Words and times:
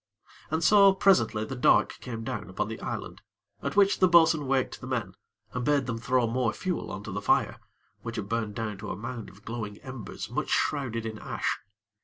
And 0.49 0.63
so, 0.63 0.93
presently, 0.93 1.45
the 1.45 1.55
dark 1.55 1.99
came 1.99 2.23
down 2.23 2.49
upon 2.49 2.69
the 2.69 2.81
island, 2.81 3.21
at 3.61 3.75
which 3.75 3.99
the 3.99 4.07
bo'sun 4.07 4.47
waked 4.47 4.81
the 4.81 4.87
men, 4.87 5.13
and 5.53 5.63
bade 5.63 5.85
them 5.85 5.99
throw 5.99 6.25
more 6.25 6.53
fuel 6.53 6.89
on 6.91 7.03
to 7.03 7.11
the 7.11 7.21
fire, 7.21 7.59
which 8.01 8.15
had 8.15 8.27
burned 8.27 8.55
down 8.55 8.79
to 8.79 8.89
a 8.89 8.95
mound 8.95 9.29
of 9.29 9.45
glowing 9.45 9.77
embers 9.83 10.27
much 10.27 10.49
shrouded 10.49 11.05
in 11.05 11.19
ash. 11.19 11.59